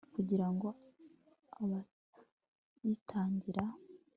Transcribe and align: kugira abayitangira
kugira 0.13 0.43
abayitangira 1.61 3.63